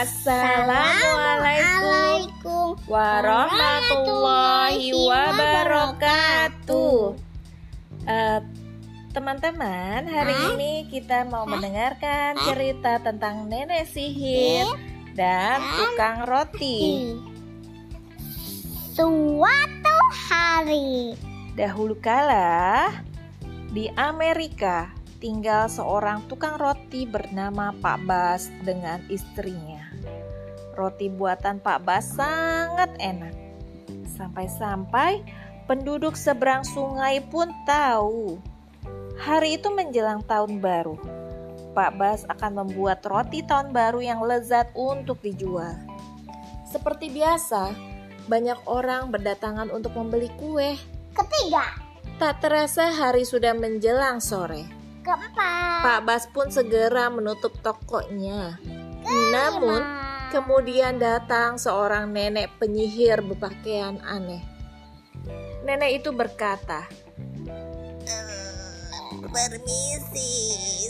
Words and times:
Assalamualaikum 0.00 2.72
warahmatullahi 2.88 4.96
wabarakatuh. 4.96 7.20
Eh, 8.08 8.40
Teman-teman, 9.12 10.08
hari 10.08 10.32
Hah? 10.32 10.56
ini 10.56 10.88
kita 10.88 11.28
mau 11.28 11.44
Hah? 11.44 11.52
mendengarkan 11.52 12.32
Hah? 12.32 12.48
cerita 12.48 12.96
tentang 13.04 13.44
nenek 13.44 13.92
sihir 13.92 14.72
dan 15.12 15.60
Hah? 15.60 15.76
tukang 15.76 16.24
roti. 16.24 17.12
Suatu 18.96 19.96
hari 20.32 21.12
Dahulu 21.60 22.00
kala 22.00 22.88
di 23.68 23.92
Amerika 24.00 24.96
tinggal 25.20 25.68
seorang 25.68 26.24
tukang 26.26 26.56
roti 26.56 27.04
bernama 27.04 27.76
Pak 27.76 27.98
Bas 28.08 28.48
dengan 28.64 29.04
istrinya. 29.12 29.84
Roti 30.72 31.12
buatan 31.12 31.60
Pak 31.60 31.84
Bas 31.84 32.08
sangat 32.16 32.88
enak. 32.96 33.36
Sampai-sampai 34.16 35.20
penduduk 35.68 36.16
seberang 36.16 36.64
sungai 36.64 37.20
pun 37.20 37.52
tahu. 37.68 38.40
Hari 39.20 39.60
itu 39.60 39.68
menjelang 39.68 40.24
tahun 40.24 40.58
baru. 40.64 40.96
Pak 41.76 41.92
Bas 42.00 42.20
akan 42.26 42.64
membuat 42.64 43.04
roti 43.04 43.44
tahun 43.44 43.76
baru 43.76 44.00
yang 44.00 44.24
lezat 44.24 44.72
untuk 44.72 45.20
dijual. 45.20 45.76
Seperti 46.64 47.12
biasa, 47.12 47.76
banyak 48.24 48.56
orang 48.64 49.12
berdatangan 49.12 49.68
untuk 49.68 49.92
membeli 49.94 50.32
kue. 50.40 50.80
Ketiga 51.12 51.66
Tak 52.20 52.44
terasa 52.44 52.92
hari 52.92 53.24
sudah 53.24 53.56
menjelang 53.56 54.20
sore. 54.20 54.79
Keempat 55.00 55.80
Pak 55.80 56.00
Bas 56.04 56.24
pun 56.28 56.52
segera 56.52 57.08
menutup 57.08 57.56
tokonya. 57.64 58.60
Namun, 59.32 59.80
kemudian 60.28 61.00
datang 61.00 61.56
seorang 61.56 62.12
nenek 62.12 62.52
penyihir 62.60 63.24
berpakaian 63.24 63.96
aneh. 64.04 64.44
Nenek 65.64 66.04
itu 66.04 66.12
berkata, 66.12 66.84
Permisi, 69.30 70.32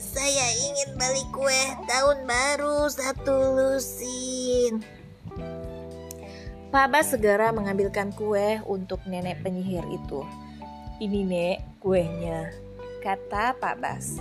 saya 0.00 0.46
ingin 0.58 0.90
beli 0.98 1.24
kue 1.30 1.62
tahun 1.86 2.26
baru 2.26 2.90
satu 2.90 3.36
lusin. 3.54 4.82
Pak 6.70 6.86
Bas 6.90 7.10
segera 7.10 7.50
mengambilkan 7.50 8.14
kue 8.14 8.58
untuk 8.66 9.02
nenek 9.06 9.42
penyihir 9.42 9.82
itu. 9.90 10.22
Ini 11.02 11.20
nek, 11.26 11.58
kuenya, 11.82 12.69
kata 13.00 13.56
Pak 13.56 13.76
Bas. 13.80 14.20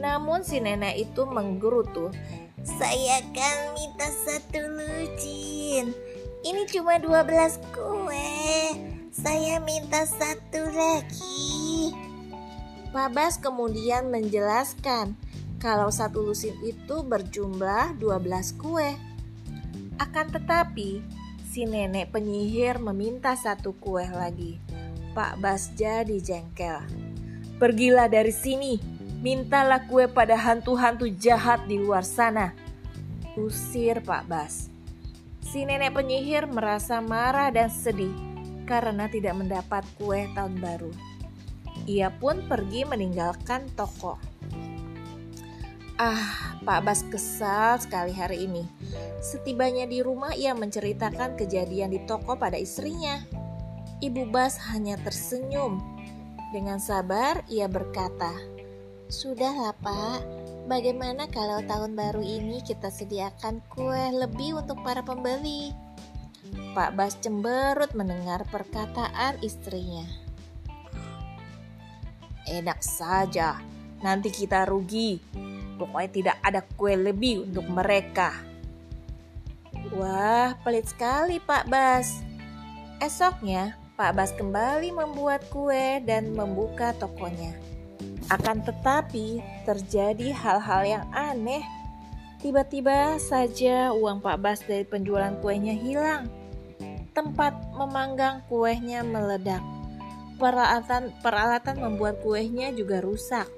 Namun 0.00 0.46
si 0.46 0.62
nenek 0.62 1.10
itu 1.10 1.26
menggerutu. 1.28 2.08
Saya 2.64 3.20
kan 3.36 3.76
minta 3.76 4.08
satu 4.08 4.62
lucin. 4.64 5.92
Ini 6.40 6.62
cuma 6.72 6.96
12 6.96 7.60
kue. 7.76 8.32
Saya 9.12 9.60
minta 9.60 10.08
satu 10.08 10.70
lagi. 10.72 11.92
Pak 12.90 13.08
Bas 13.12 13.36
kemudian 13.36 14.08
menjelaskan 14.08 15.14
kalau 15.60 15.92
satu 15.92 16.24
lusin 16.24 16.56
itu 16.64 17.04
berjumlah 17.04 18.00
12 18.00 18.56
kue. 18.56 18.96
Akan 20.00 20.32
tetapi, 20.32 21.04
si 21.44 21.68
nenek 21.68 22.08
penyihir 22.08 22.80
meminta 22.80 23.36
satu 23.36 23.76
kue 23.76 24.08
lagi. 24.08 24.56
Pak 25.12 25.44
Bas 25.44 25.76
jadi 25.76 26.16
jengkel. 26.22 26.80
Pergilah 27.60 28.08
dari 28.08 28.32
sini, 28.32 28.80
mintalah 29.20 29.84
kue 29.84 30.08
pada 30.08 30.32
hantu-hantu 30.32 31.04
jahat 31.12 31.60
di 31.68 31.76
luar 31.76 32.08
sana. 32.08 32.56
Usir 33.36 34.00
Pak 34.00 34.24
Bas. 34.24 34.72
Si 35.44 35.68
nenek 35.68 35.92
penyihir 35.92 36.48
merasa 36.48 37.04
marah 37.04 37.52
dan 37.52 37.68
sedih 37.68 38.16
karena 38.64 39.12
tidak 39.12 39.36
mendapat 39.36 39.84
kue 40.00 40.24
tahun 40.32 40.56
baru. 40.56 40.88
Ia 41.84 42.08
pun 42.16 42.48
pergi 42.48 42.88
meninggalkan 42.88 43.68
toko. 43.76 44.16
Ah, 46.00 46.56
Pak 46.64 46.80
Bas 46.80 47.04
kesal 47.12 47.76
sekali 47.76 48.16
hari 48.16 48.48
ini. 48.48 48.64
Setibanya 49.20 49.84
di 49.84 50.00
rumah 50.00 50.32
ia 50.32 50.56
menceritakan 50.56 51.36
kejadian 51.36 51.92
di 51.92 52.00
toko 52.08 52.40
pada 52.40 52.56
istrinya. 52.56 53.20
Ibu 54.00 54.32
Bas 54.32 54.56
hanya 54.72 54.96
tersenyum. 54.96 55.76
Dengan 56.50 56.82
sabar 56.82 57.46
ia 57.46 57.70
berkata, 57.70 58.34
Sudahlah 59.06 59.74
pak, 59.78 60.22
bagaimana 60.66 61.30
kalau 61.30 61.62
tahun 61.62 61.94
baru 61.94 62.22
ini 62.22 62.62
kita 62.62 62.90
sediakan 62.90 63.62
kue 63.70 64.10
lebih 64.14 64.58
untuk 64.58 64.82
para 64.82 65.02
pembeli? 65.02 65.70
Pak 66.74 66.94
Bas 66.98 67.14
cemberut 67.22 67.94
mendengar 67.94 68.42
perkataan 68.50 69.38
istrinya. 69.46 70.06
Enak 72.50 72.82
saja, 72.82 73.58
nanti 74.02 74.34
kita 74.34 74.66
rugi. 74.66 75.22
Pokoknya 75.78 76.10
tidak 76.10 76.36
ada 76.42 76.66
kue 76.74 76.98
lebih 76.98 77.46
untuk 77.46 77.66
mereka. 77.70 78.34
Wah, 79.94 80.54
pelit 80.66 80.86
sekali 80.90 81.38
Pak 81.42 81.66
Bas. 81.70 82.22
Esoknya, 83.02 83.79
Pak 84.00 84.16
Bas 84.16 84.32
kembali 84.32 84.96
membuat 84.96 85.44
kue 85.52 86.00
dan 86.08 86.32
membuka 86.32 86.96
tokonya. 86.96 87.52
Akan 88.32 88.64
tetapi, 88.64 89.44
terjadi 89.68 90.32
hal-hal 90.32 90.82
yang 90.88 91.04
aneh. 91.12 91.60
Tiba-tiba 92.40 93.20
saja 93.20 93.92
uang 93.92 94.24
Pak 94.24 94.40
Bas 94.40 94.64
dari 94.64 94.88
penjualan 94.88 95.36
kuenya 95.44 95.76
hilang. 95.76 96.32
Tempat 97.12 97.52
memanggang 97.76 98.40
kuenya 98.48 99.04
meledak. 99.04 99.60
Peralatan 100.40 101.12
peralatan 101.20 101.84
membuat 101.84 102.24
kuenya 102.24 102.72
juga 102.72 103.04
rusak. 103.04 103.52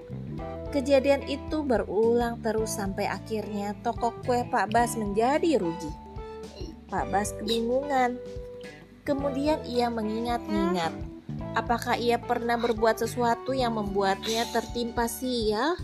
Kejadian 0.74 1.22
itu 1.30 1.62
berulang 1.62 2.42
terus 2.42 2.74
sampai 2.74 3.06
akhirnya 3.06 3.78
toko 3.86 4.10
kue 4.26 4.42
Pak 4.50 4.74
Bas 4.74 4.98
menjadi 4.98 5.62
rugi. 5.62 5.92
Pak 6.90 7.14
Bas 7.14 7.30
kebingungan. 7.38 8.41
Kemudian 9.02 9.58
ia 9.66 9.90
mengingat-ingat, 9.90 10.94
apakah 11.58 11.98
ia 11.98 12.22
pernah 12.22 12.54
berbuat 12.54 13.02
sesuatu 13.02 13.50
yang 13.50 13.74
membuatnya 13.74 14.46
tertimpa 14.54 15.10
sial? 15.10 15.74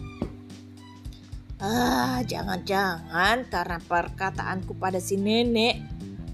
Ah, 1.58 2.22
jangan-jangan 2.22 3.50
karena 3.50 3.82
perkataanku 3.82 4.78
pada 4.78 5.02
si 5.02 5.18
nenek. 5.18 5.82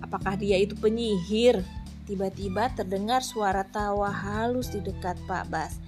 Apakah 0.04 0.36
dia 0.36 0.60
itu 0.60 0.76
penyihir? 0.76 1.64
Tiba-tiba 2.04 2.68
terdengar 2.76 3.24
suara 3.24 3.64
tawa 3.64 4.12
halus 4.12 4.68
di 4.68 4.84
dekat 4.84 5.16
Pak 5.24 5.48
Bas. 5.48 5.80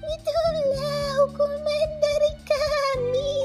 Itulah 0.00 1.20
hukuman 1.20 1.88
dari 2.00 2.32
kami, 2.48 3.36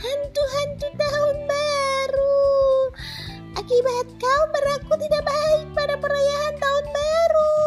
hantu-hantu 0.00 0.88
tahun 0.96 1.36
baru. 1.44 2.48
Akibat 3.60 4.06
kau 4.16 4.37
perayaan 6.18 6.54
tahun 6.58 6.86
baru. 6.90 7.62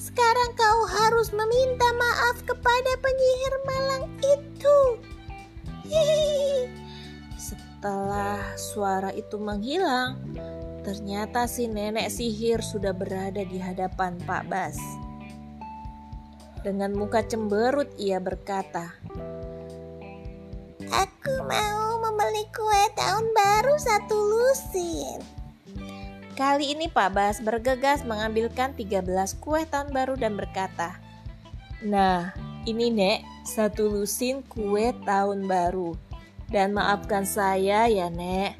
Sekarang 0.00 0.50
kau 0.56 0.80
harus 0.88 1.28
meminta 1.36 1.88
maaf 1.92 2.36
kepada 2.48 2.92
penyihir 3.04 3.54
malang 3.68 4.04
itu. 4.24 4.78
Hihihi. 5.84 6.72
Setelah 7.36 8.40
suara 8.56 9.12
itu 9.12 9.36
menghilang, 9.36 10.16
ternyata 10.80 11.44
si 11.44 11.68
nenek 11.68 12.08
sihir 12.08 12.64
sudah 12.64 12.96
berada 12.96 13.44
di 13.44 13.60
hadapan 13.60 14.16
Pak 14.24 14.48
Bas. 14.48 14.80
Dengan 16.64 16.96
muka 16.96 17.20
cemberut 17.20 17.92
ia 18.00 18.16
berkata, 18.16 18.96
Aku 20.88 21.34
mau 21.44 22.00
membeli 22.00 22.48
kue 22.48 22.84
tahun 22.96 23.28
baru 23.36 23.76
satu 23.76 24.16
lusin. 24.16 25.43
Kali 26.34 26.74
ini 26.74 26.90
Pak 26.90 27.14
Bas 27.14 27.38
bergegas 27.38 28.02
mengambilkan 28.02 28.74
13 28.74 29.06
kue 29.38 29.62
tahun 29.70 29.94
baru 29.94 30.18
dan 30.18 30.34
berkata, 30.34 30.98
Nah, 31.86 32.34
ini 32.66 32.90
Nek, 32.90 33.22
satu 33.46 33.86
lusin 33.86 34.42
kue 34.42 34.90
tahun 35.06 35.46
baru. 35.46 35.94
Dan 36.50 36.74
maafkan 36.74 37.22
saya 37.22 37.86
ya 37.86 38.10
Nek. 38.10 38.58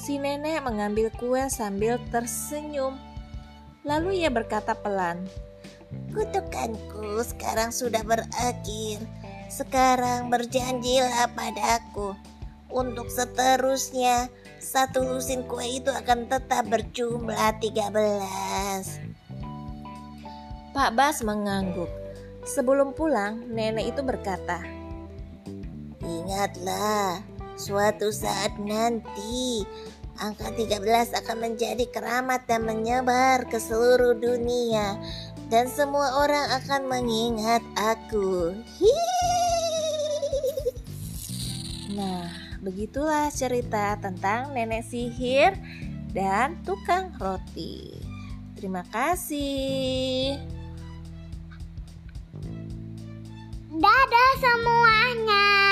Si 0.00 0.16
nenek 0.16 0.64
mengambil 0.64 1.12
kue 1.12 1.44
sambil 1.52 2.00
tersenyum. 2.08 2.96
Lalu 3.84 4.24
ia 4.24 4.32
berkata 4.32 4.72
pelan, 4.72 5.28
Kutukanku 6.16 7.20
sekarang 7.28 7.76
sudah 7.76 8.00
berakhir. 8.08 9.04
Sekarang 9.52 10.32
berjanjilah 10.32 11.28
padaku. 11.36 12.16
Untuk 12.72 13.12
seterusnya, 13.12 14.32
satu 14.56 15.04
lusin 15.04 15.44
kue 15.44 15.80
itu 15.80 15.92
akan 15.92 16.28
tetap 16.28 16.66
berjumlah 16.66 17.60
13. 17.60 17.92
Pak 20.76 20.90
Bas 20.92 21.24
mengangguk. 21.24 21.88
Sebelum 22.46 22.94
pulang, 22.94 23.42
nenek 23.50 23.90
itu 23.90 24.06
berkata, 24.06 24.62
Ingatlah, 26.06 27.18
suatu 27.58 28.14
saat 28.14 28.54
nanti 28.62 29.66
angka 30.22 30.54
13 30.54 31.16
akan 31.16 31.36
menjadi 31.42 31.84
keramat 31.90 32.46
dan 32.46 32.62
menyebar 32.62 33.50
ke 33.50 33.58
seluruh 33.58 34.14
dunia 34.14 34.94
dan 35.50 35.66
semua 35.70 36.22
orang 36.22 36.46
akan 36.62 36.82
mengingat 36.86 37.62
aku. 37.74 38.54
Nah, 41.86 42.45
begitulah 42.60 43.28
cerita 43.32 43.96
tentang 44.00 44.52
nenek 44.56 44.86
sihir 44.86 45.56
dan 46.14 46.56
tukang 46.64 47.12
roti. 47.20 47.92
Terima 48.56 48.80
kasih. 48.88 50.40
Dadah 53.76 54.32
semuanya. 54.40 55.65